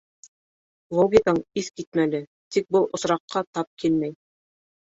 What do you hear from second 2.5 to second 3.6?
тик был осраҡҡа